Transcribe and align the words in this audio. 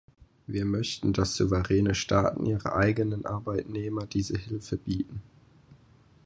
Wir 0.47 0.65
möchten, 0.65 1.13
dass 1.13 1.35
souveräne 1.35 1.93
Staaten 1.93 2.47
ihren 2.47 2.71
eigenen 2.71 3.27
Arbeitnehmern 3.27 4.09
diese 4.09 4.35
Hilfe 4.35 4.75
bieten. 4.75 5.21